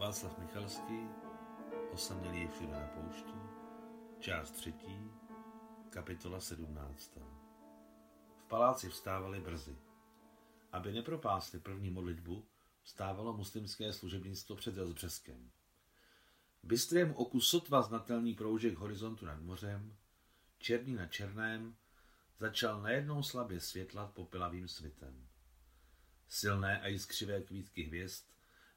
[0.00, 1.08] Václav Michalský,
[1.92, 3.38] Osamělý je všude na poušti,
[4.20, 5.10] část třetí,
[5.90, 7.20] kapitola sedmnáctá.
[8.36, 9.76] V paláci vstávali brzy.
[10.72, 12.46] Aby nepropásli první modlitbu,
[12.82, 15.50] vstávalo muslimské služebnictvo před Rozbřeskem.
[16.62, 19.96] Bystrému oku sotva znatelný proužek horizontu nad mořem,
[20.58, 21.76] černý na černém,
[22.38, 25.26] začal najednou slabě světlat popelavým svitem.
[26.28, 28.30] Silné a jiskřivé kvítky hvězd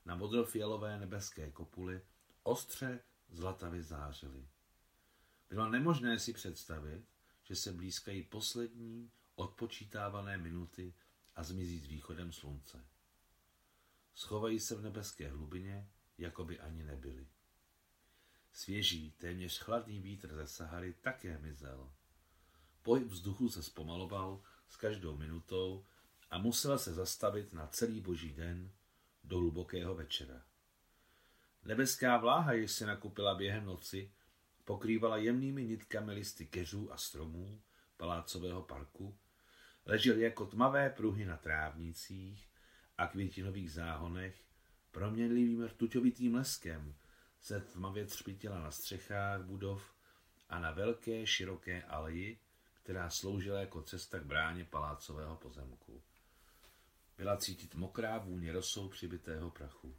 [0.05, 2.01] na modrofialové nebeské kopuli
[2.43, 2.99] ostře
[3.29, 4.47] zlatavě zářily.
[5.49, 7.05] Bylo nemožné si představit,
[7.43, 10.93] že se blízkají poslední odpočítávané minuty
[11.35, 12.85] a zmizí s východem slunce.
[14.15, 17.27] Schovají se v nebeské hlubině, jako by ani nebyli.
[18.53, 21.91] Svěží, téměř chladný vítr ze Sahary také mizel.
[22.81, 25.85] Pohyb vzduchu se zpomaloval s každou minutou
[26.29, 28.71] a musela se zastavit na celý boží den
[29.23, 30.41] do hlubokého večera.
[31.65, 34.11] Nebeská vláha, jež se nakupila během noci,
[34.65, 37.61] pokrývala jemnými nitkami listy keřů a stromů
[37.97, 39.17] palácového parku,
[39.85, 42.49] ležel jako tmavé pruhy na trávnicích
[42.97, 44.45] a květinových záhonech,
[44.91, 46.95] proměnlivým rtuťovitým leskem
[47.39, 49.93] se tmavě třpitila na střechách budov
[50.49, 52.39] a na velké široké aleji,
[52.83, 56.01] která sloužila jako cesta k bráně palácového pozemku.
[57.17, 59.97] Byla cítit mokrá vůně rosou přibitého prachu.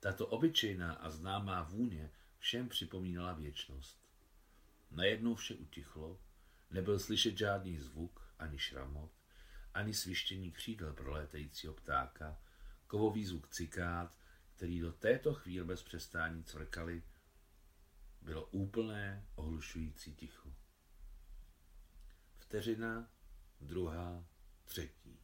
[0.00, 4.08] Tato obyčejná a známá vůně všem připomínala věčnost.
[4.90, 6.20] Najednou vše utichlo,
[6.70, 9.12] nebyl slyšet žádný zvuk, ani šramot,
[9.74, 12.40] ani svištění křídel prolétajícího ptáka,
[12.86, 14.18] kovový zvuk cikád,
[14.56, 17.02] který do této chvíle bez přestání cvrkali,
[18.22, 20.54] bylo úplné, ohlušující ticho.
[22.38, 23.10] Vteřina,
[23.60, 24.24] druhá,
[24.64, 25.23] třetí.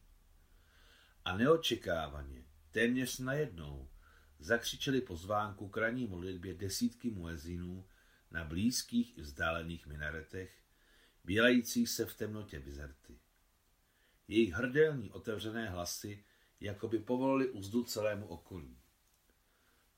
[1.25, 3.89] A neočekávaně, téměř najednou,
[4.39, 7.87] zakřičeli pozvánku k ranní modlitbě desítky muezinů
[8.31, 10.63] na blízkých i vzdálených minaretech,
[11.23, 13.19] bělajících se v temnotě bizerty.
[14.27, 16.25] Jejich hrdelní otevřené hlasy
[16.59, 18.77] jako by povolili úzdu celému okolí.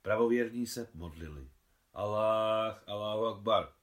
[0.02, 1.50] Pravověrní se modlili.
[1.94, 3.74] Allah, Allahu Akbar.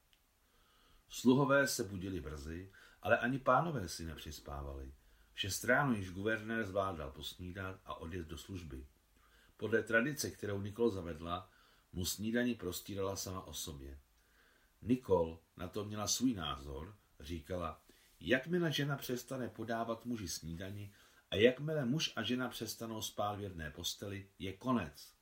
[1.09, 2.72] Sluhové se budili brzy,
[3.03, 4.93] ale ani pánové si nepřispávali.
[5.41, 8.87] Šest ráno již guvernér zvládal posnídat a odjet do služby.
[9.56, 11.51] Podle tradice, kterou Nikol zavedla,
[11.93, 13.99] mu snídaní prostírala sama o sobě.
[14.83, 17.83] Nikol na to měla svůj názor, říkala,
[18.21, 20.93] jakmile žena přestane podávat muži snídani
[21.31, 25.15] a jakmile muž a žena přestanou spát v jedné posteli, je konec.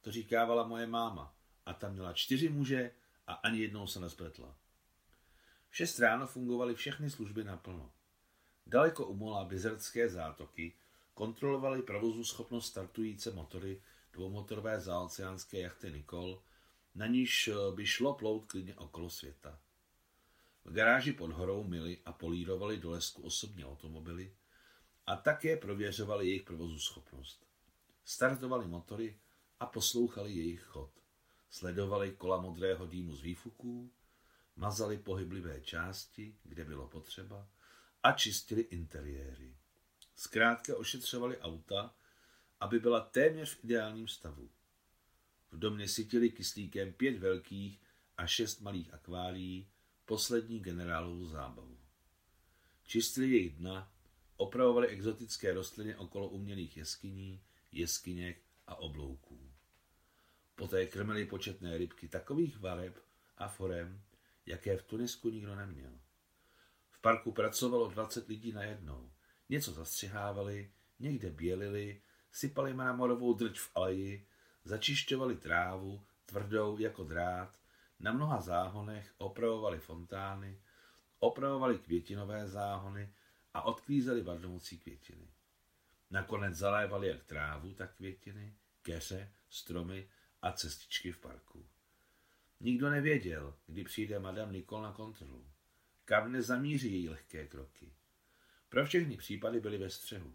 [0.00, 1.34] To říkávala moje máma
[1.66, 2.90] a tam měla čtyři muže
[3.26, 4.56] a ani jednou se nespletla.
[5.68, 7.92] V šest ráno fungovaly všechny služby naplno.
[8.66, 10.72] Daleko u mola Bizertské zátoky
[11.14, 13.82] kontrolovali provozu schopnost startující motory
[14.12, 16.42] dvoumotorové zaoceánské jachty Nikol,
[16.94, 19.58] na níž by šlo plout klidně okolo světa.
[20.64, 24.34] V garáži pod horou mili a polírovali do lesku osobní automobily
[25.06, 27.46] a také prověřovali jejich provozu schopnost.
[28.04, 29.18] Startovali motory
[29.60, 30.90] a poslouchali jejich chod.
[31.50, 33.90] Sledovali kola modrého dýmu z výfuků,
[34.56, 37.48] mazali pohyblivé části, kde bylo potřeba,
[38.02, 39.56] a čistili interiéry.
[40.16, 41.94] Zkrátka ošetřovali auta,
[42.60, 44.50] aby byla téměř v ideálním stavu.
[45.52, 47.80] V domě sytili kyslíkem pět velkých
[48.16, 49.68] a šest malých akvárií,
[50.04, 51.78] poslední generálovou zábavu.
[52.84, 53.92] Čistili jejich dna,
[54.36, 59.50] opravovali exotické rostliny okolo umělých jeskyní, jeskyněk a oblouků.
[60.54, 62.98] Poté krmili početné rybky takových vareb
[63.38, 64.02] a forem,
[64.46, 66.00] jaké v Tunisku nikdo neměl.
[67.00, 69.10] V parku pracovalo 20 lidí najednou.
[69.48, 72.02] Něco zastřihávali, někde bělili,
[72.32, 74.26] sypali mramorovou drť v aleji,
[74.64, 77.58] začišťovali trávu, tvrdou jako drát,
[78.00, 80.60] na mnoha záhonech opravovali fontány,
[81.18, 83.14] opravovali květinové záhony
[83.54, 85.28] a odklízeli vadnoucí květiny.
[86.10, 90.08] Nakonec zalévali jak trávu, tak květiny, keře, stromy
[90.42, 91.66] a cestičky v parku.
[92.60, 95.46] Nikdo nevěděl, kdy přijde madame Nicole na kontrolu.
[96.10, 97.92] Kam nezamíří její lehké kroky.
[98.68, 100.34] Pro všechny případy byly ve střehu.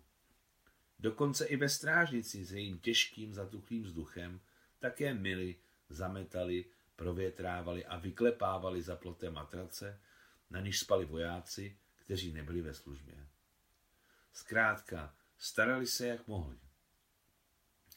[1.00, 4.42] Dokonce i ve strážnici s jejím těžkým zatuchlým vzduchem
[4.80, 5.56] také mili,
[5.89, 10.00] zametali, provětrávali a vyklepávali za ploté matrace,
[10.50, 13.27] na níž spali vojáci, kteří nebyli ve službě.
[14.33, 16.60] Zkrátka, starali se, jak mohli.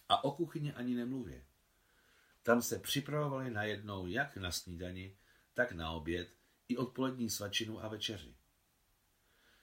[0.09, 1.45] A o kuchyni ani nemluvě.
[2.43, 5.17] Tam se připravovali najednou jak na snídani,
[5.55, 6.38] tak na oběd
[6.69, 8.35] i odpolední svačinu a večeři.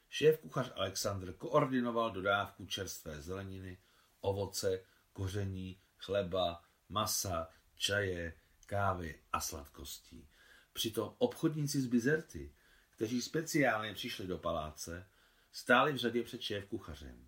[0.10, 3.78] Šéf kuchař Alexandr koordinoval dodávku čerstvé zeleniny,
[4.22, 8.34] ovoce, koření, chleba, masa, čaje,
[8.66, 10.30] kávy a sladkostí.
[10.74, 12.54] Přitom obchodníci z Bizerty,
[12.90, 15.10] kteří speciálně přišli do paláce,
[15.52, 17.28] stáli v řadě před šéf kuchařem.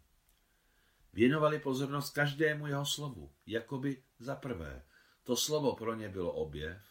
[1.14, 4.86] Věnovali pozornost každému jeho slovu, jakoby za prvé.
[5.24, 6.82] To slovo pro ně bylo objev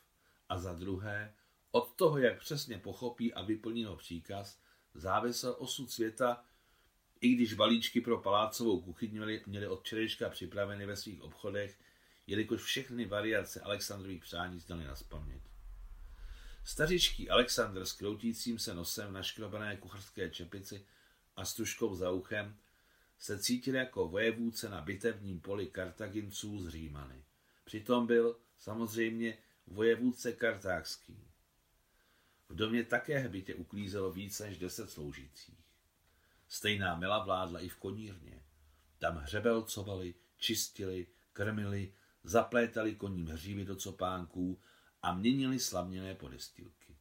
[0.49, 1.35] a za druhé,
[1.76, 4.58] od toho, jak přesně pochopí a vyplní ho příkaz,
[4.94, 6.44] závisel osud světa,
[7.20, 11.78] i když balíčky pro palácovou kuchyň měli, měli od včerejška připraveny ve svých obchodech,
[12.26, 15.43] jelikož všechny variace Alexandrových přání znali na spaměť.
[16.64, 20.87] Stařičký Alexandr s kroutícím se nosem v naškrobené kucharské čepici
[21.37, 22.56] a stužkou za uchem
[23.19, 27.25] se cítil jako vojevůdce na bitevním poli Kartaginců z Římany.
[27.64, 31.26] Přitom byl samozřejmě vojevůdce kartákský.
[32.49, 35.59] V domě také hbitě uklízelo více než deset sloužících.
[36.49, 38.43] Stejná mila vládla i v konírně.
[38.99, 41.93] Tam hřebelcovali, čistili, krmili,
[42.25, 44.61] zaplétali koním hřívy do copánků
[45.03, 46.97] a měnili slavněné podestýlky.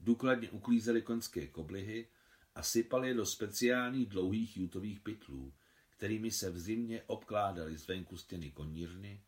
[0.00, 2.08] Důkladně uklízeli koňské koblihy
[2.54, 5.52] a sypali je do speciálních dlouhých jutových pytlů,
[5.90, 9.22] kterými se v zimě obkládali zvenku stěny konírny,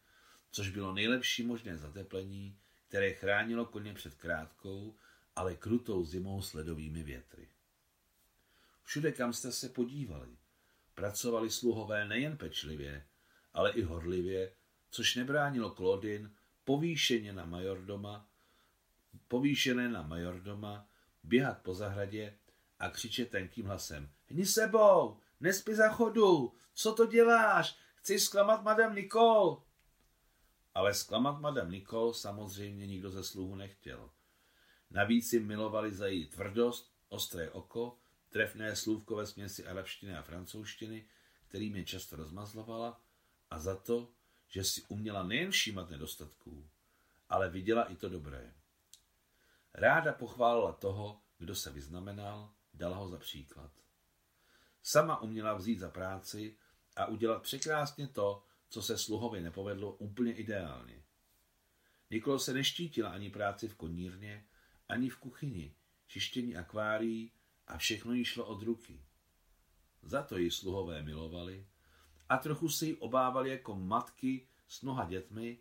[0.50, 2.58] což bylo nejlepší možné zateplení,
[2.88, 4.96] které chránilo koně před krátkou,
[5.36, 7.48] ale krutou zimou s ledovými větry.
[8.82, 10.36] Všude, kam jste se podívali,
[10.94, 13.06] pracovali sluhové nejen pečlivě,
[13.52, 14.52] ale i horlivě,
[14.90, 18.28] což nebránilo Klodin povýšeně na majordoma,
[19.28, 20.88] povýšené na majordoma,
[21.22, 22.38] běhat po zahradě
[22.78, 24.10] a křičet tenkým hlasem.
[24.26, 29.62] Hni sebou, nespí za chodu, co to děláš, chci zklamat madam Nikol.
[30.74, 34.10] Ale zklamat madam Nikol samozřejmě nikdo ze sluhu nechtěl.
[34.90, 37.98] Navíc si milovali za její tvrdost, ostré oko,
[38.28, 41.08] trefné slůvko ve směsi arabštiny a francouzštiny,
[41.48, 43.00] kterým je často rozmazlovala,
[43.50, 44.08] a za to,
[44.48, 46.68] že si uměla nejen všímat nedostatků,
[47.28, 48.54] ale viděla i to dobré.
[49.74, 53.70] Ráda pochválila toho, kdo se vyznamenal, dala ho za příklad.
[54.82, 56.56] Sama uměla vzít za práci
[56.96, 61.04] a udělat překrásně to, co se sluhovi nepovedlo úplně ideálně.
[62.10, 64.46] Nikolo se neštítila ani práci v konírně,
[64.88, 65.74] ani v kuchyni,
[66.06, 67.32] čištění akvárií
[67.66, 69.02] a všechno jí šlo od ruky.
[70.02, 71.66] Za to ji sluhové milovali
[72.28, 75.58] a trochu se jí obávali jako matky s mnoha dětmi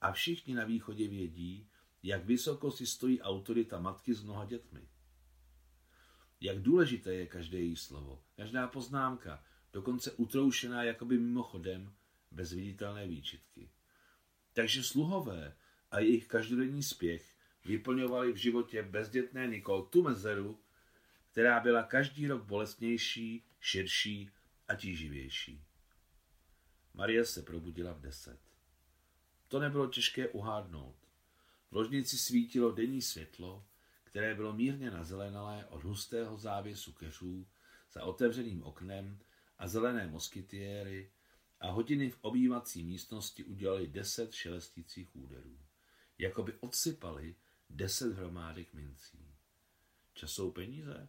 [0.00, 1.70] a všichni na východě vědí,
[2.02, 4.88] jak vysoko si stojí autorita matky s mnoha dětmi.
[6.40, 11.94] Jak důležité je každé její slovo, každá poznámka, dokonce utroušená jakoby mimochodem,
[12.34, 13.70] bez viditelné výčitky.
[14.52, 15.56] Takže sluhové
[15.90, 17.34] a jejich každodenní spěch
[17.64, 20.60] vyplňovali v životě bezdětné Nikol tu mezeru,
[21.30, 24.30] která byla každý rok bolestnější, širší
[24.68, 25.64] a tíživější.
[26.94, 28.40] Marie se probudila v deset.
[29.48, 30.96] To nebylo těžké uhádnout.
[31.70, 33.66] V ložnici svítilo denní světlo,
[34.04, 37.46] které bylo mírně nazelenalé od hustého závěsu keřů
[37.92, 39.18] za otevřeným oknem
[39.58, 41.10] a zelené moskytiéry
[41.64, 45.58] a hodiny v obývací místnosti udělali deset šelestících úderů.
[46.18, 47.36] Jakoby odsypali
[47.70, 49.34] deset hromádek mincí.
[50.14, 51.08] Čas jsou peníze?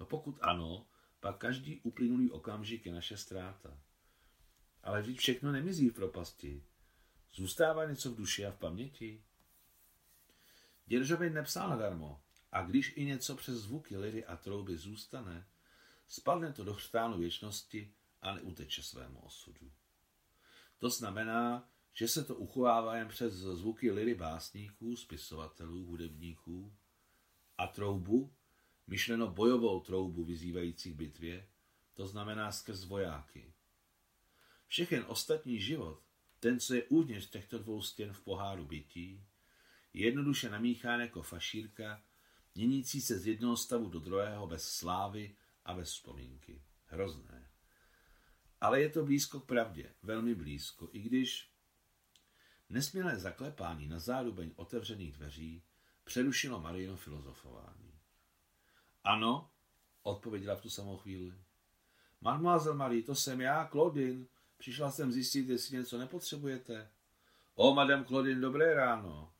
[0.00, 0.86] No pokud ano,
[1.20, 3.80] pak každý uplynulý okamžik je naše ztráta.
[4.82, 6.64] Ale vždyť všechno nemizí v propasti.
[7.32, 9.24] Zůstává něco v duši a v paměti.
[10.86, 12.22] Děržovin nepsal nadarmo.
[12.52, 15.46] A když i něco přes zvuky liry a trouby zůstane,
[16.08, 19.72] spadne to do chřtánu věčnosti a neuteče svému osudu.
[20.78, 26.74] To znamená, že se to uchovává jen přes zvuky liry básníků, spisovatelů, hudebníků
[27.58, 28.34] a troubu,
[28.86, 31.48] myšleno bojovou troubu vyzývající k bitvě,
[31.94, 33.52] to znamená skrz vojáky.
[34.66, 36.02] Všechen ostatní život,
[36.40, 39.24] ten, co je uvnitř těchto dvou stěn v poháru bytí,
[39.92, 42.02] je jednoduše namíchán jako fašírka,
[42.54, 46.62] měnící se z jednoho stavu do druhého bez slávy a bez vzpomínky.
[46.86, 47.53] Hrozné.
[48.64, 51.50] Ale je to blízko k pravdě, velmi blízko, i když
[52.68, 55.62] nesmělé zaklepání na zárubeň otevřených dveří
[56.04, 57.94] přerušilo Marino filozofování.
[59.04, 59.50] Ano,
[60.02, 61.34] odpověděla v tu samou chvíli.
[62.20, 64.26] Mademoiselle Marie, to jsem já, Claudine.
[64.56, 66.90] Přišla jsem zjistit, jestli něco nepotřebujete.
[67.54, 69.32] O, madam Claudine, dobré ráno.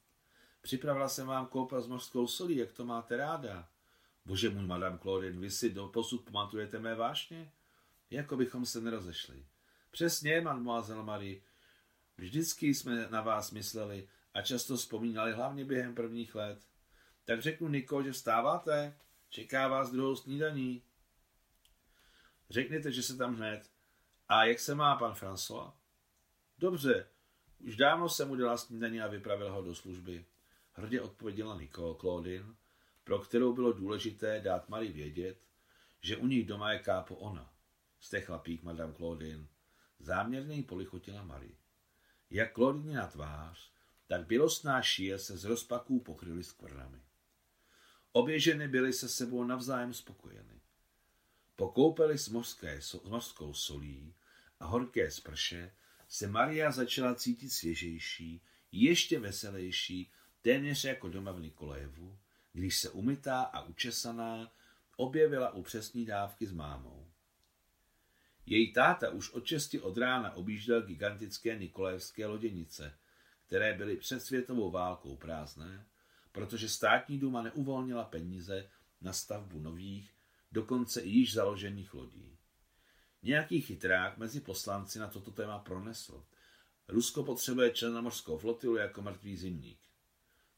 [0.60, 3.68] Připravila jsem vám koupa s mořskou solí, jak to máte ráda.
[4.24, 7.52] Bože můj, madam Claudine, vy si do posud pamatujete mé vášně?
[8.11, 9.46] Jako bychom se nerozešli.
[9.90, 11.40] Přesně, mademoiselle Marie.
[12.16, 16.66] Vždycky jsme na vás mysleli a často vzpomínali, hlavně během prvních let.
[17.25, 18.96] Tak řeknu Niko, že vstáváte?
[19.30, 20.82] Čeká vás druhou snídaní.
[22.50, 23.70] Řekněte, že se tam hned.
[24.28, 25.73] A jak se má pan François?
[26.58, 27.06] Dobře,
[27.61, 30.25] Už dávno jsem udělala snídaní a vypravila ho do služby.
[30.73, 32.54] Hrdě odpověděla Nicole Claudine,
[33.04, 35.38] pro kterou bylo důležité dát Marie vědět,
[36.00, 37.53] že u nich doma je kápo ona.
[38.04, 39.46] Jste chlapík, madame Claudine.
[39.99, 41.56] Záměrně jí polichotila Marie.
[42.30, 43.73] Jak Claudine na tvář,
[44.06, 47.02] tak bělostná šíje se z rozpaků pokryly skvrnami.
[48.12, 50.61] Obě ženy byly se sebou navzájem spokojeny.
[51.56, 54.14] Po koupeli s, mořské, s mořskou solí
[54.61, 55.75] a horké sprše
[56.08, 58.42] se Maria začala cítit svěžejší,
[58.73, 62.18] ještě veselější, téměř jako doma v Nikolajevu,
[62.52, 64.52] když se umytá a učesaná
[64.96, 67.03] objevila u přesní dávky s mámou.
[68.46, 72.98] Její táta už od česti od rána objížděl gigantické nikolajevské loděnice,
[73.46, 75.86] které byly před světovou válkou prázdné,
[76.32, 78.68] protože státní duma neuvolnila peníze
[79.00, 80.14] na stavbu nových,
[80.52, 82.38] dokonce i již založených lodí.
[83.22, 86.24] Nějaký chytrák mezi poslanci na toto téma pronesl.
[86.88, 89.78] Rusko potřebuje černomořskou flotilu jako mrtvý zimník.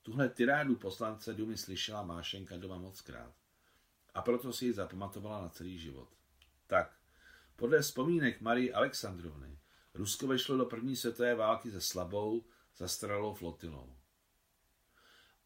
[0.03, 3.35] Tuhle tyrádu poslance Dumy slyšela Mášenka doma mockrát.
[4.15, 6.09] A proto si ji zapamatovala na celý život.
[6.67, 6.96] Tak,
[7.57, 9.59] podle vzpomínek Marie Alexandrovny,
[9.95, 12.45] Rusko vešlo do první světové války se slabou,
[12.77, 13.97] zastaralou flotilou.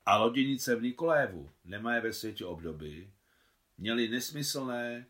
[0.06, 3.12] A loděnice v Nikolévu nemají ve světě obdoby,
[3.78, 5.06] měli nesmyslné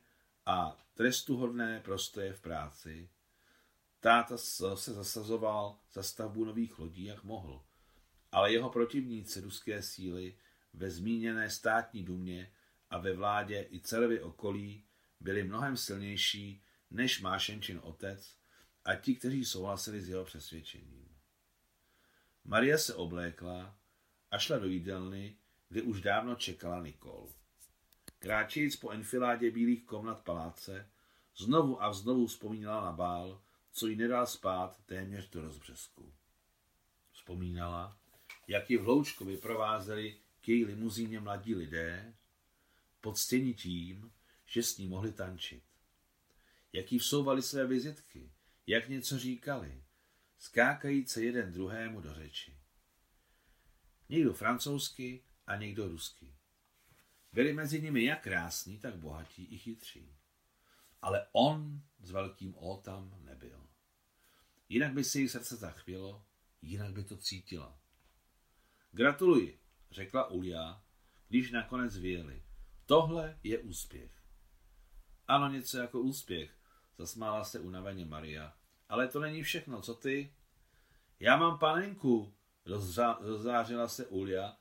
[0.47, 3.11] a trestuhodné prostoje v práci.
[4.00, 7.62] Táta se zasazoval za stavbu nových lodí, jak mohl,
[8.33, 10.37] ale jeho protivníci ruské síly
[10.75, 12.52] ve zmíněné státní dumě
[12.90, 14.85] a ve vládě i celově okolí
[15.21, 18.37] byli mnohem silnější než Mášenčin otec
[18.85, 21.09] a ti, kteří souhlasili s jeho přesvědčením.
[22.44, 23.78] Maria se oblékla
[24.30, 25.37] a šla do jídelny,
[25.68, 27.28] kde už dávno čekala Nikol.
[28.18, 30.90] Kráčejíc po enfiládě bílých komnat paláce,
[31.37, 33.42] znovu a znovu vzpomínala na bál,
[33.73, 36.14] co jí nedal spát téměř do rozbřesku.
[37.12, 37.97] Vzpomínala,
[38.49, 42.14] jak ji v hloučku vyprovázeli k její limuzíně mladí lidé,
[43.00, 44.12] podstěni tím,
[44.47, 45.69] že s ní mohli tančit.
[46.72, 48.32] Jak jí vsouvali své vizitky,
[48.66, 49.84] jak něco říkali,
[50.38, 52.56] skákajíce jeden druhému do řeči.
[54.08, 56.34] Někdo francouzsky a někdo rusky.
[57.32, 60.16] Byli mezi nimi jak krásní, tak bohatí i chytří.
[61.02, 63.68] Ale on s velkým O tam nebyl.
[64.68, 66.26] Jinak by si její srdce zachvělo,
[66.62, 67.80] jinak by to cítila.
[68.92, 69.60] Gratuluji,
[69.90, 70.84] řekla Ulia,
[71.28, 72.42] když nakonec vyjeli.
[72.86, 74.22] Tohle je úspěch.
[75.26, 76.59] Ano, něco jako úspěch,
[77.00, 78.52] zasmála se unaveně Maria.
[78.88, 80.35] Ale to není všechno, co ty?
[81.21, 82.35] Já mám panenku,
[83.21, 84.57] rozzářila se Ulia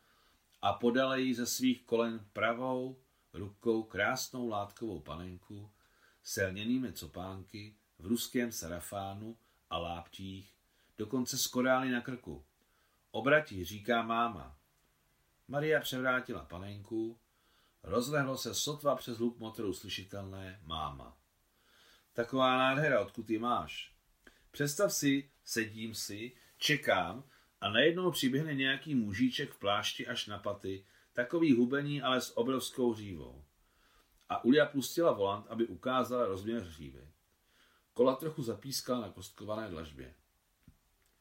[0.61, 3.01] a podala jí ze svých kolen pravou
[3.33, 5.71] rukou krásnou látkovou panenku
[6.23, 9.37] s lněnými copánky v ruském sarafánu
[9.69, 10.53] a láptích,
[10.97, 12.45] dokonce s korály na krku.
[13.11, 14.57] Obratí, říká máma.
[15.47, 17.19] Maria převrátila panenku,
[17.83, 21.18] rozlehlo se sotva přes hluk motoru slyšitelné máma.
[22.19, 23.93] Taková nádhera, odkud ji máš?
[24.51, 27.23] Představ si, sedím si, čekám
[27.61, 32.93] a najednou přiběhne nějaký mužíček v plášti až na paty, takový hubení, ale s obrovskou
[32.93, 33.45] hřívou.
[34.29, 37.07] A Ulia pustila volant, aby ukázala rozměr hřívy.
[37.93, 40.15] Kola trochu zapískala na kostkované dlažbě.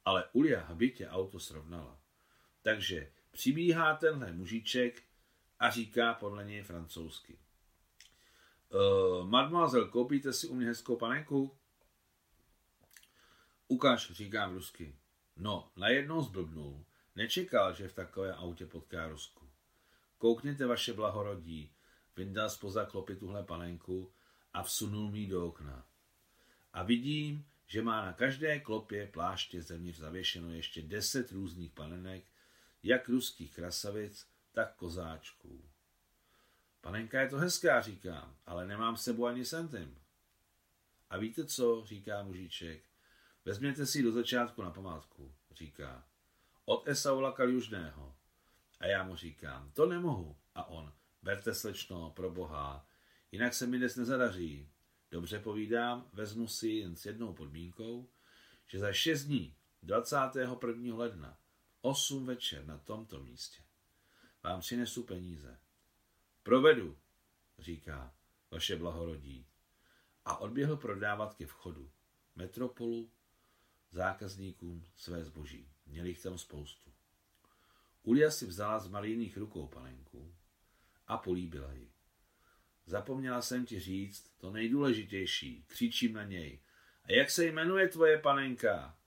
[0.05, 2.01] Ale Ulia habitě auto srovnala.
[2.63, 5.03] Takže přibíhá tenhle mužíček
[5.59, 7.39] a říká podle něj francouzsky.
[8.71, 11.59] Uh, mademoiselle, koupíte si u mě hezkou panenku?
[13.69, 14.97] Ukaž, říkám rusky.
[15.37, 16.85] No, najednou zblbnul.
[17.17, 19.49] Nečekal, že v takové autě potká Rusku.
[20.19, 21.73] Koukněte vaše blahorodí.
[22.17, 24.13] Vyndal spoza klopy tuhle panenku
[24.53, 25.87] a vsunul mi do okna.
[26.73, 32.25] A vidím, že má na každé klopě pláště zevnitř zavěšeno ještě deset různých panenek,
[32.83, 35.69] jak ruských krasavic, tak kozáčků.
[36.81, 39.99] Panenka je to hezká, říkám, ale nemám s sebou ani centim.
[41.11, 42.83] A víte co, říká mužiček,
[43.45, 46.05] vezměte si do začátku na památku, říká.
[46.65, 48.17] Od Esaula Kaljužného.
[48.81, 50.37] A já mu říkám, to nemohu.
[50.55, 50.93] A on,
[51.23, 52.87] berte slečno, pro boha,
[53.33, 54.71] jinak se mi dnes nezadaří.
[55.11, 58.09] Dobře povídám, vezmu si jen s jednou podmínkou,
[58.67, 60.97] že za šest dní, 21.
[60.97, 61.39] ledna,
[61.81, 63.63] 8 večer na tomto místě,
[64.43, 65.59] vám přinesu peníze.
[66.49, 66.99] Provedu,
[67.59, 68.15] říká
[68.51, 69.47] vaše blahorodí.
[70.25, 71.91] A odběhl prodávat ke vchodu
[72.37, 73.11] metropolu
[73.91, 75.73] zákazníkům své zboží.
[75.87, 76.93] Měli jich tam spoustu.
[78.03, 80.35] Ulia si vzala z Marijných rukou panenku
[81.07, 81.93] a políbila ji.
[82.87, 85.65] Zapomněla jsem ti říct to nejdůležitější.
[85.67, 86.61] Křičím na něj.
[87.05, 88.99] A jak se jmenuje tvoje panenka?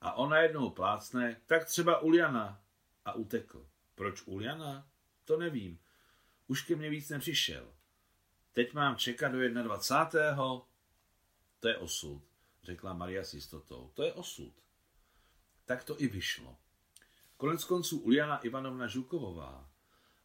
[0.00, 2.62] a on najednou plácne, tak třeba Uliana
[3.04, 3.68] a utekl.
[3.94, 4.88] Proč Uliana?
[5.24, 5.78] To nevím.
[6.46, 7.72] Už ke mně víc nepřišel.
[8.52, 10.36] Teď mám čekat do 21.
[11.60, 12.22] To je osud,
[12.62, 13.90] řekla Maria s jistotou.
[13.94, 14.52] To je osud.
[15.64, 16.56] Tak to i vyšlo.
[17.36, 19.70] Konec konců Uliana Ivanovna Žukovová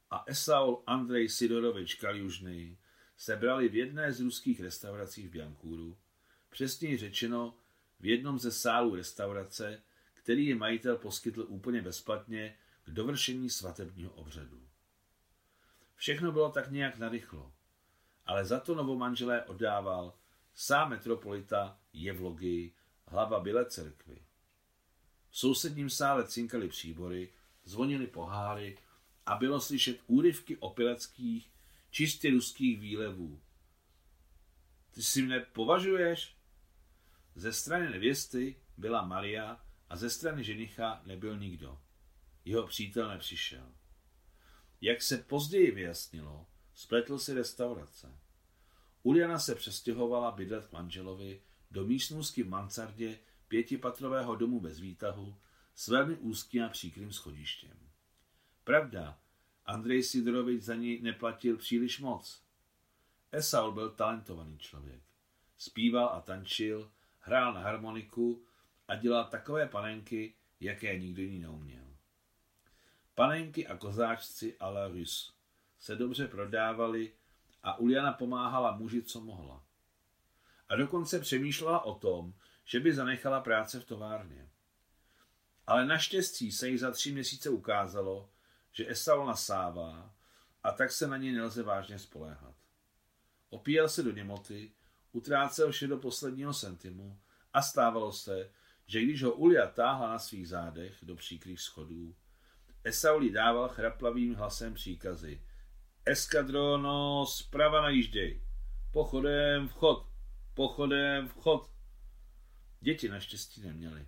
[0.09, 2.77] a Esaul Andrej Sidorovič Kaljužný
[3.17, 5.97] se brali v jedné z ruských restaurací v Biankůru,
[6.49, 7.57] přesněji řečeno
[7.99, 14.70] v jednom ze sálů restaurace, který je majitel poskytl úplně bezplatně k dovršení svatebního obřadu.
[16.01, 17.53] Všechno bylo tak nějak narychlo,
[18.25, 20.13] ale za to novomanželé oddával
[20.53, 22.73] sám metropolita Jevlogy,
[23.07, 24.25] hlava Byle cerkvy.
[25.29, 28.77] V sousedním sále cinkali příbory, zvonily poháry
[29.25, 31.51] a bylo slyšet úryvky opileckých,
[31.91, 33.41] čistě ruských výlevů.
[34.91, 36.37] Ty si mne považuješ?
[37.35, 41.81] Ze strany nevěsty byla Maria a ze strany ženicha nebyl nikdo.
[42.45, 43.80] Jeho přítel nepřišel.
[44.81, 48.19] Jak se později vyjasnilo, spletl si restaurace.
[49.03, 55.35] Uliana se přestěhovala bydlet k manželovi do místnosti v mansardě pětipatrového domu bez výtahu
[55.75, 57.77] s velmi úzkým a příkrým schodištěm.
[58.63, 59.19] Pravda,
[59.65, 62.43] Andrej Sidorovič za ní neplatil příliš moc.
[63.31, 65.03] Esaul byl talentovaný člověk.
[65.57, 68.45] Zpíval a tančil, hrál na harmoniku
[68.87, 71.90] a dělal takové panenky, jaké nikdo jiný neuměl.
[73.15, 75.33] Panenky a kozáčci a la Rus
[75.79, 77.13] se dobře prodávali
[77.63, 79.63] a Uliana pomáhala muži, co mohla.
[80.69, 82.33] A dokonce přemýšlela o tom,
[82.65, 84.49] že by zanechala práce v továrně.
[85.67, 88.29] Ale naštěstí se jí za tři měsíce ukázalo,
[88.71, 90.13] že Esau nasává
[90.63, 92.55] a tak se na něj nelze vážně spoléhat.
[93.49, 94.71] Opíjel se do němoty,
[95.11, 97.19] utrácel vše do posledního centimu
[97.53, 98.51] a stávalo se,
[98.85, 102.15] že když ho Ulia táhla na svých zádech do příkrých schodů,
[102.83, 105.41] Esauli dával chraplavým hlasem příkazy.
[106.05, 108.41] Eskadrono, zprava najížděj.
[108.91, 110.07] Pochodem vchod.
[110.53, 111.71] Pochodem vchod.
[112.79, 114.07] Děti naštěstí neměli.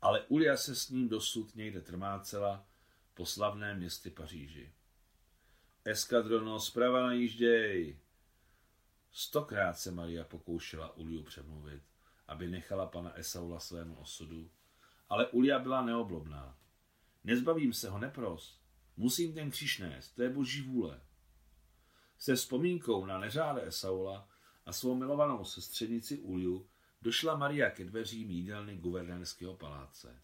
[0.00, 2.66] Ale Ulia se s ním dosud někde trmácela
[3.14, 4.72] po slavném městě Paříži.
[5.84, 7.98] Eskadrono, zprava najížděj.
[9.10, 11.82] Stokrát se Maria pokoušela Uliu přemluvit,
[12.28, 14.50] aby nechala pana Esaula svému osudu,
[15.08, 16.58] ale Ulia byla neoblobná.
[17.24, 18.60] Nezbavím se ho, nepros.
[18.96, 21.00] Musím ten kříž nést, to je boží vůle.
[22.18, 24.28] Se vzpomínkou na neřáde Esaula
[24.66, 26.68] a svou milovanou sestřenici Uliu
[27.02, 30.22] došla Maria ke dveřím jídelny guvernérského paláce.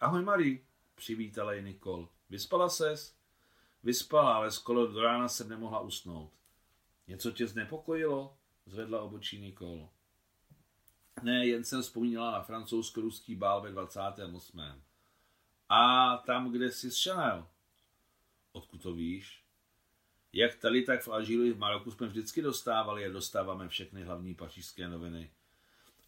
[0.00, 0.58] Ahoj, Marie,
[0.94, 2.08] přivítala ji Nikol.
[2.30, 3.16] Vyspala ses?
[3.82, 6.32] Vyspala, ale skoro do rána jsem nemohla usnout.
[7.06, 8.36] Něco tě znepokojilo?
[8.66, 9.88] Zvedla obočí Nikol.
[11.22, 14.60] Ne, jen jsem vzpomínala na francouzsko-ruský bál ve 28.
[15.72, 17.48] A tam, kde jsi Chanel.
[18.52, 19.44] Odkud to víš?
[20.32, 24.34] Jak tady, tak v Alžíru i v Maroku jsme vždycky dostávali a dostáváme všechny hlavní
[24.34, 25.30] pařížské noviny.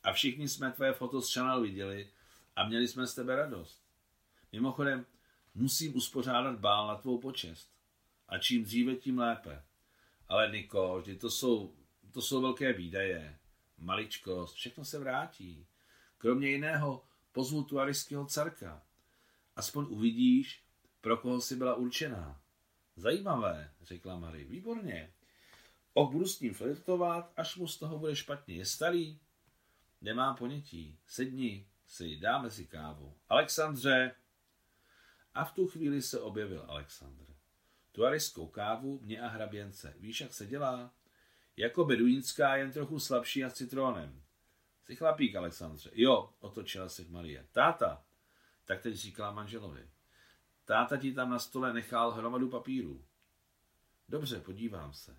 [0.03, 2.11] A všichni jsme tvoje foto z Chanel viděli
[2.57, 3.83] a měli jsme z tebe radost.
[4.53, 5.07] Mimochodem,
[5.55, 7.71] musím uspořádat bál na tvou počest.
[8.29, 9.63] A čím dříve, tím lépe.
[10.29, 11.75] Ale Niko, vždy to jsou,
[12.13, 13.39] to jsou velké výdaje.
[13.79, 15.67] Maličkost, všechno se vrátí.
[16.19, 18.83] Kromě jiného pozvu tuariského carka.
[19.57, 20.65] Aspoň uvidíš,
[21.01, 22.41] pro koho jsi byla určená.
[22.97, 24.45] Zajímavé, řekla Marie.
[24.45, 25.13] Výborně.
[25.95, 28.55] O, budu s ním flirtovat, až mu z toho bude špatně.
[28.55, 29.21] Je starý?
[30.01, 30.99] Nemám ponětí.
[31.07, 33.15] Sedni si, dáme si kávu.
[33.29, 34.15] Alexandře!
[35.35, 37.25] A v tu chvíli se objevil Alexandr.
[37.93, 39.95] Tuariskou kávu, mě a hraběnce.
[39.99, 40.95] Víš, jak se dělá?
[41.57, 44.23] Jako beduínská, jen trochu slabší a s citrónem.
[44.85, 45.91] Jsi chlapík, Alexandře.
[45.95, 47.47] Jo, otočila se Marie.
[47.53, 48.05] Táta,
[48.65, 49.91] tak teď říkala manželovi.
[50.65, 53.05] Táta ti tam na stole nechal hromadu papírů.
[54.09, 55.17] Dobře, podívám se.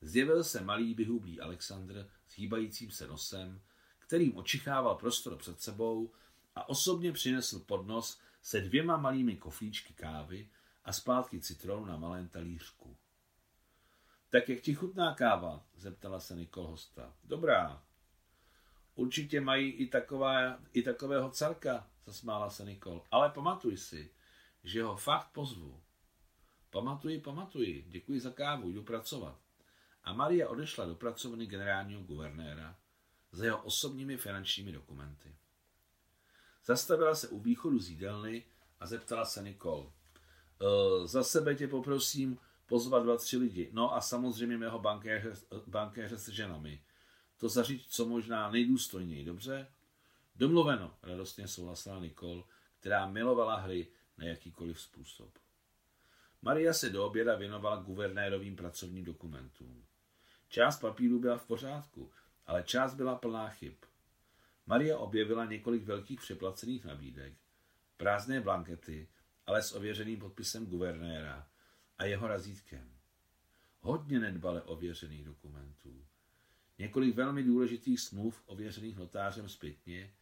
[0.00, 3.60] Zjevil se malý vyhublý Alexandr s hýbajícím se nosem,
[3.98, 6.12] kterým očichával prostor před sebou
[6.54, 10.50] a osobně přinesl podnos se dvěma malými koflíčky kávy
[10.84, 12.96] a zpátky citronu na malém talířku.
[14.28, 15.66] Tak jak ti chutná káva?
[15.76, 17.16] zeptala se Nikol hosta.
[17.24, 17.82] Dobrá.
[18.94, 23.04] Určitě mají i, taková, i takového carka, zasmála se Nikol.
[23.10, 24.10] Ale pamatuj si,
[24.64, 25.80] že ho fakt pozvu.
[26.70, 29.38] Pamatuji, pamatuji, děkuji za kávu, jdu pracovat.
[30.04, 32.76] A Maria odešla do pracovny generálního guvernéra
[33.32, 35.36] za jeho osobními finančními dokumenty.
[36.64, 38.44] Zastavila se u východu z jídelny
[38.80, 39.92] a zeptala se Nikol.
[39.92, 43.70] E, za sebe tě poprosím pozvat dva, tři lidi.
[43.72, 45.32] No a samozřejmě mého bankéře,
[45.66, 46.82] bankéře s ženami.
[47.36, 49.66] To zaříct co možná nejdůstojněji, dobře?
[50.40, 52.44] Domluveno, radostně souhlasila Nikol,
[52.78, 53.86] která milovala hry
[54.18, 55.38] na jakýkoliv způsob.
[56.42, 59.84] Maria se do oběda věnovala guvernérovým pracovním dokumentům.
[60.48, 62.12] Část papíru byla v pořádku,
[62.46, 63.74] ale část byla plná chyb.
[64.66, 67.34] Maria objevila několik velkých přeplacených nabídek,
[67.96, 69.08] prázdné blankety,
[69.46, 71.48] ale s ověřeným podpisem guvernéra
[71.98, 72.90] a jeho razítkem.
[73.80, 76.06] Hodně nedbale ověřených dokumentů.
[76.78, 80.12] Několik velmi důležitých smluv ověřených notářem zpětně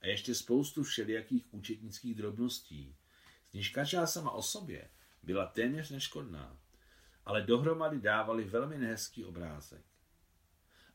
[0.00, 2.96] a ještě spoustu všelijakých účetnických drobností,
[3.52, 4.90] z sama o sobě
[5.22, 6.58] byla téměř neškodná,
[7.24, 9.84] ale dohromady dávali velmi nehezký obrázek.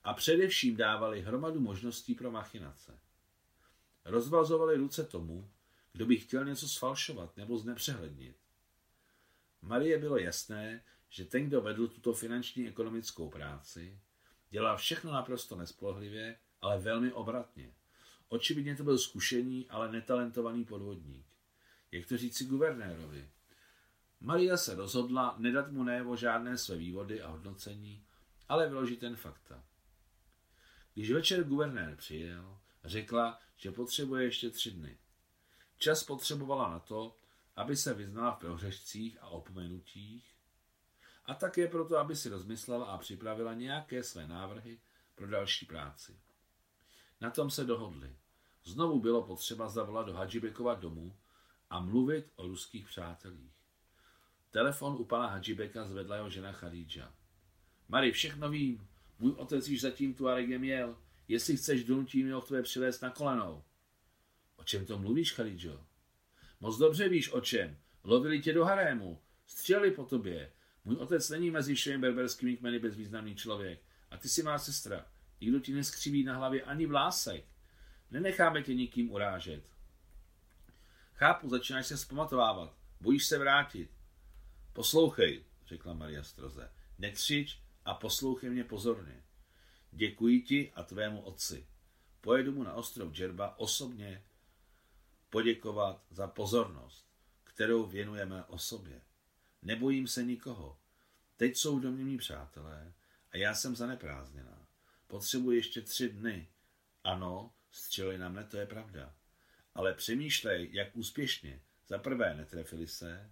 [0.04, 3.00] A především dávali hromadu možností pro machinace.
[4.06, 5.52] Rozvazovali ruce tomu,
[5.94, 8.38] kdo by chtěl něco sfalšovat nebo znepřehlednit.
[9.62, 14.00] Marie bylo jasné, že ten, kdo vedl tuto finanční ekonomickou práci,
[14.50, 17.74] dělal všechno naprosto nespolehlivě, ale velmi obratně.
[18.32, 21.26] Očividně to byl zkušený, ale netalentovaný podvodník.
[21.92, 23.30] Jak to říci guvernérovi?
[24.22, 28.06] Maria se rozhodla nedat mu najevo žádné své vývody a hodnocení,
[28.50, 29.64] ale vyložit ten fakta.
[30.94, 34.98] Když večer guvernér přijel, řekla, že potřebuje ještě tři dny.
[35.78, 37.18] Čas potřebovala na to,
[37.56, 40.36] aby se vyznala v prohřešcích a opomenutích,
[41.26, 44.80] a také proto, aby si rozmyslela a připravila nějaké své návrhy
[45.16, 46.20] pro další práci.
[47.22, 48.16] Na tom se dohodli.
[48.64, 51.16] Znovu bylo potřeba zavolat do Hadžibekova domu
[51.70, 53.52] a mluvit o ruských přátelích.
[54.52, 57.14] Telefon u pana Hadžibeka zvedla jeho žena Khadija.
[57.88, 58.88] Mari, všechno vím.
[59.20, 60.98] Můj otec již zatím tu Aregem jel.
[61.28, 63.64] Jestli chceš, donutím ho k tvé přivést na kolenou.
[64.56, 65.86] O čem to mluvíš, Khadidžo?
[66.60, 67.78] Moc dobře víš o čem.
[68.04, 69.22] Lovili tě do harému.
[69.46, 70.54] Střelili po tobě.
[70.86, 73.84] Můj otec není mezi všemi berberskými kmeny bezvýznamný člověk.
[74.12, 75.06] A ty si má sestra.
[75.42, 77.46] Nikdo ti neskřiví na hlavě ani vlásek.
[78.12, 79.64] Nenecháme tě nikým urážet.
[81.14, 82.74] Chápu, začínáš se zpamatovávat.
[83.02, 83.90] Bojíš se vrátit.
[84.74, 86.72] Poslouchej, řekla Maria stroze.
[87.00, 89.24] Nekřič a poslouchej mě pozorně.
[89.92, 91.68] Děkuji ti a tvému otci.
[92.22, 94.24] Pojedu mu na ostrov Džerba osobně
[95.30, 97.06] poděkovat za pozornost,
[97.44, 99.02] kterou věnujeme osobě.
[99.62, 100.78] Nebojím se nikoho.
[101.38, 102.94] Teď jsou do mě mý přátelé
[103.32, 104.68] a já jsem zaneprázdněná.
[105.08, 106.48] Potřebuji ještě tři dny.
[107.04, 109.16] Ano, střelili na mne, to je pravda.
[109.76, 111.62] Ale přemýšlej, jak úspěšně.
[111.88, 113.32] Za prvé netrefili se,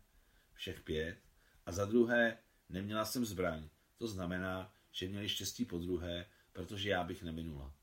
[0.54, 1.18] všech pět,
[1.66, 2.38] a za druhé
[2.70, 3.70] neměla jsem zbraň.
[3.98, 7.74] To znamená, že měli štěstí po druhé, protože já bych neminula.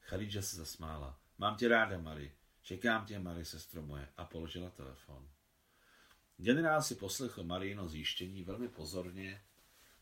[0.00, 1.20] Khadija se zasmála.
[1.38, 2.32] Mám tě ráda, Mary.
[2.62, 4.08] Čekám tě, Mary, sestro moje.
[4.16, 5.28] A položila telefon.
[6.36, 9.42] Generál si poslechl Marino zjištění velmi pozorně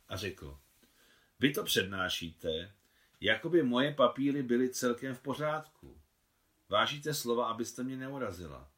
[0.08, 0.58] a řekl,
[1.38, 2.74] vy to přednášíte,
[3.20, 6.00] jako by moje papíry byly celkem v pořádku.
[6.68, 8.72] Vážíte slova, abyste mě neurazila.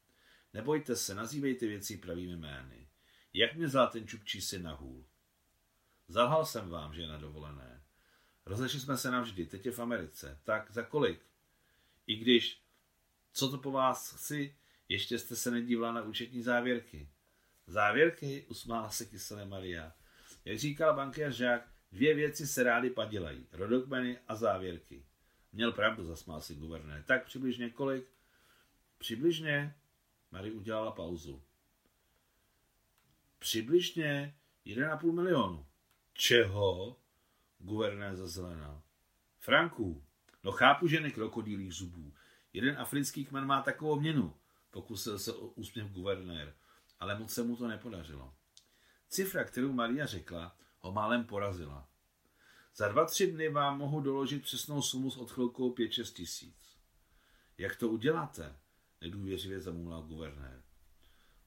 [0.53, 2.89] Nebojte se, nazývejte věci pravými jmény.
[3.33, 5.05] Jak mě vzal ten čupčí si na hůl?
[6.07, 7.83] Zalhal jsem vám, že je na dovolené.
[8.45, 10.39] Rozešli jsme se navždy, teď je v Americe.
[10.43, 11.25] Tak za kolik?
[12.07, 12.61] I když,
[13.33, 14.55] co to po vás chci,
[14.89, 17.09] ještě jste se nedívala na účetní závěrky.
[17.67, 19.93] Závěrky, usmála se kyselé Maria.
[20.45, 23.47] Jak říkal bankér Žák, dvě věci se rády padělají.
[23.51, 25.05] Rodokmeny a závěrky.
[25.53, 27.03] Měl pravdu, zasmál si guvernér.
[27.03, 28.07] Tak přibližně kolik?
[28.97, 29.75] Přibližně?
[30.31, 31.43] Marie udělala pauzu.
[33.39, 35.65] Přibližně 1,5 milionu.
[36.13, 36.95] Čeho?
[37.59, 38.81] Guvernér zazelenal.
[39.39, 40.03] Franků.
[40.43, 42.13] No chápu, že ne krokodýlých zubů.
[42.53, 44.35] Jeden africký kmen má takovou měnu.
[44.71, 46.53] Pokusil se o úsměv guvernér
[46.99, 48.33] ale moc se mu to nepodařilo.
[49.09, 51.87] Cifra, kterou Maria řekla, ho málem porazila.
[52.75, 56.77] Za dva, tři dny vám mohu doložit přesnou sumu s odchylkou 5-6 tisíc.
[57.57, 58.55] Jak to uděláte?
[59.01, 60.63] Nedůvěřivě zamumlal guvernér.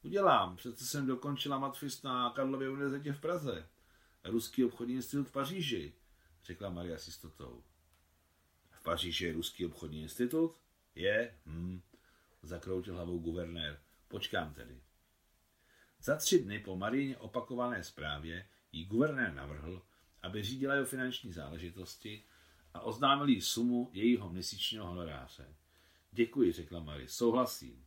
[0.03, 3.69] Udělám, přece jsem dokončila matfist na Karlově univerzitě v Praze.
[4.25, 5.95] Ruský obchodní institut v Paříži,
[6.45, 7.65] řekla Maria s jistotou.
[8.71, 10.57] V Paříži je Ruský obchodní institut?
[10.95, 11.39] Je?
[11.47, 11.81] Hm,
[12.43, 13.81] zakroutil hlavou guvernér.
[14.09, 14.83] Počkám tedy.
[16.01, 19.83] Za tři dny po Marině opakované zprávě jí guvernér navrhl,
[20.23, 22.25] aby řídila jeho finanční záležitosti
[22.75, 25.55] a oznámil jí sumu jejího měsíčního honoráře.
[26.13, 27.87] Děkuji, řekla Marie, souhlasím.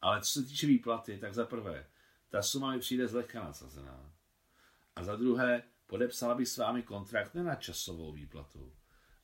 [0.00, 1.86] Ale co se týče výplaty, tak za prvé,
[2.28, 4.12] ta suma mi přijde zlehka nasazená.
[4.96, 8.72] A za druhé, podepsala bych s vámi kontrakt ne na časovou výplatu,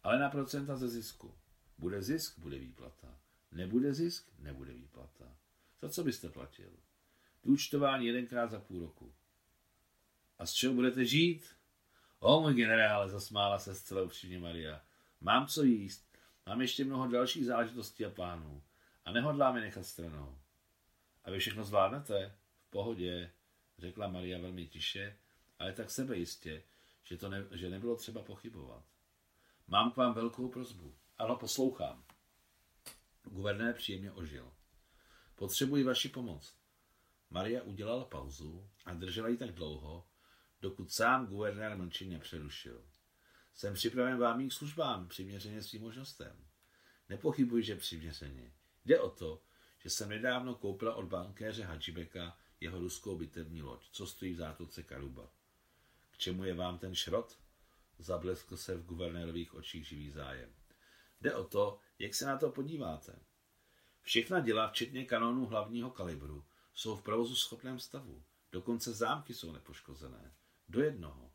[0.03, 1.35] ale na procenta ze zisku.
[1.79, 3.19] Bude zisk, bude výplata.
[3.53, 5.37] Nebude zisk, nebude výplata.
[5.83, 6.71] Za co byste platil?
[7.45, 9.15] Vyučtování jedenkrát za půl roku.
[10.41, 11.57] A z čeho budete žít?
[12.19, 14.81] O, můj generále, zasmála se zcela upřímně Maria.
[15.21, 16.19] Mám co jíst.
[16.47, 18.63] Mám ještě mnoho dalších záležitostí a plánů.
[19.05, 20.39] a nehodláme nechat stranou.
[21.25, 22.35] A vy všechno zvládnete?
[22.67, 23.31] V pohodě,
[23.79, 25.17] řekla Maria velmi tiše,
[25.59, 26.63] ale tak sebejistě,
[27.05, 28.85] že, to ne, že nebylo třeba pochybovat.
[29.69, 30.95] Mám k vám velkou prozbu.
[31.19, 32.05] Ano, poslouchám.
[33.25, 34.53] Guvernér příjemně ožil.
[35.35, 36.55] Potřebuji vaši pomoc.
[37.31, 40.10] Maria udělala pauzu a držela ji tak dlouho,
[40.61, 42.85] dokud sám guvernér mlčeně přerušil.
[43.55, 46.47] Jsem připraven vám mých službám, přiměřeně svým možnostem.
[47.09, 48.55] Nepochybuji, že přiměřeně.
[48.85, 49.43] Jde o to,
[49.79, 54.83] že jsem nedávno koupila od bankéře Hadžibeka jeho ruskou bitevní loď, co stojí v zátoce
[54.83, 55.33] Karuba.
[56.11, 57.39] K čemu je vám ten šrot?
[57.99, 60.55] Zableskl se v guvernérových očích živý zájem.
[61.21, 63.19] Jde o to, jak se na to podíváte.
[64.03, 66.45] Všechna děla, včetně kanonů hlavního kalibru,
[66.75, 68.25] jsou v provozu schopném stavu.
[68.53, 70.35] Dokonce zámky jsou nepoškozené.
[70.71, 71.31] Do jednoho.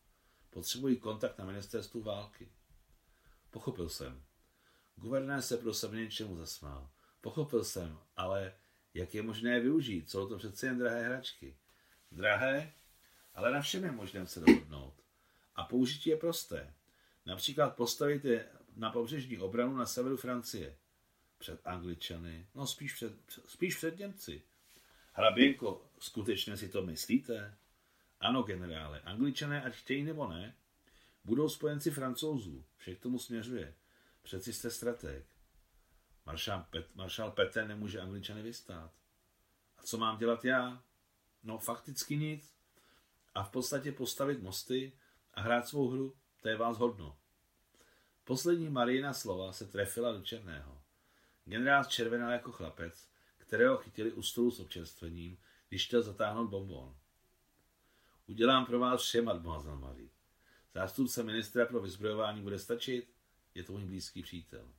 [0.50, 2.52] Potřebují kontakt na ministerstvu války.
[3.52, 4.24] Pochopil jsem.
[4.96, 6.90] Guvernér se pro sebe něčemu zasmál.
[7.22, 8.54] Pochopil jsem, ale
[8.94, 10.10] jak je možné využít?
[10.10, 11.58] Jsou to přece jen drahé hračky.
[12.12, 12.74] Drahé,
[13.34, 15.04] ale na všem je možné se dohodnout.
[15.56, 16.74] A použití je prosté.
[17.26, 20.78] Například postavit je na pobřežní obranu na severu Francie.
[21.38, 23.14] Před Angličany, no spíš před,
[23.48, 24.42] spíš před Němci.
[25.14, 27.58] Hraběnko, skutečně si to myslíte?
[28.26, 30.56] Ano, generále, Angličané, ať chtějí nebo ne,
[31.24, 32.66] budou spojenci francouzů.
[32.78, 33.76] Vše k tomu směřuje.
[34.22, 35.26] Přeci jste strateg.
[36.26, 37.36] Maršál, Pet, maršál
[37.68, 38.92] nemůže Angličany vystát.
[39.78, 40.84] A co mám dělat já?
[41.44, 42.56] No fakticky nic.
[43.36, 44.94] A v podstatě postavit mosty
[45.34, 47.18] a hrát svou hru, to je vás hodno.
[48.24, 50.82] Poslední Marina slova se trefila do černého.
[51.46, 55.38] Generál červenal jako chlapec, kterého chytili u stolu s občerstvením,
[55.70, 56.96] když chtěl zatáhnout bonbon.
[58.28, 60.10] Udělám pro vás vše, mademoiselle Marie.
[60.74, 63.14] Zástupce ministra pro vyzbrojování bude stačit?
[63.56, 64.72] Je to můj blízký přítel.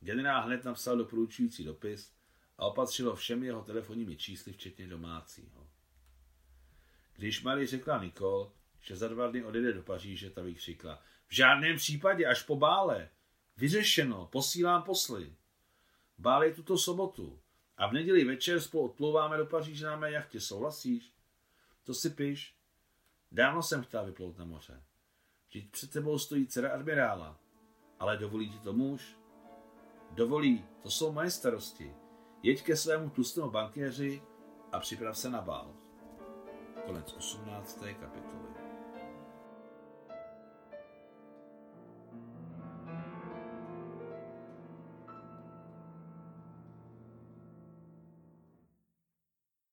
[0.00, 2.12] Generál hned napsal doporučující dopis
[2.58, 5.68] a opatřilo všem jeho telefonními čísly, včetně domácího.
[7.16, 11.02] Když Marie řekla Nikol, že za dva dny odjede do Paříže, ta vykřikla.
[11.26, 13.08] V žádném případě, až po bále.
[13.56, 15.36] Vyřešeno, posílám posly.
[16.18, 17.40] Bál je tuto sobotu.
[17.76, 21.13] A v neděli večer spolu odplouváme do Paříže na mé jachtě, souhlasíš?
[21.84, 22.56] To si piš.
[23.32, 24.82] Dávno jsem chtěl vyplout na moře.
[25.48, 27.38] Vždyť před tebou stojí dcera admirála.
[27.98, 29.18] Ale dovolí ti to muž?
[30.10, 31.94] Dovolí, to jsou moje starosti.
[32.42, 34.22] Jeď ke svému tlustému bankéři
[34.72, 35.74] a připrav se na bál.
[36.86, 37.84] Konec 18.
[38.00, 38.63] kapitoly.